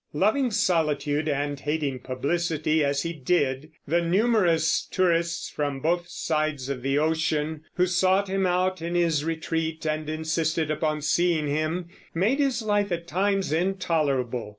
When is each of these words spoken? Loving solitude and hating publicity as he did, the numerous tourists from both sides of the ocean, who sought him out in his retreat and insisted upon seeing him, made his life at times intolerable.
Loving 0.13 0.49
solitude 0.49 1.29
and 1.29 1.59
hating 1.59 1.99
publicity 1.99 2.83
as 2.83 3.03
he 3.03 3.13
did, 3.13 3.69
the 3.87 4.01
numerous 4.01 4.87
tourists 4.89 5.47
from 5.47 5.79
both 5.79 6.07
sides 6.07 6.69
of 6.69 6.81
the 6.81 6.97
ocean, 6.97 7.61
who 7.75 7.85
sought 7.85 8.27
him 8.27 8.47
out 8.47 8.81
in 8.81 8.95
his 8.95 9.23
retreat 9.23 9.85
and 9.85 10.09
insisted 10.09 10.71
upon 10.71 11.01
seeing 11.03 11.45
him, 11.47 11.87
made 12.15 12.39
his 12.39 12.63
life 12.63 12.91
at 12.91 13.05
times 13.05 13.53
intolerable. 13.53 14.49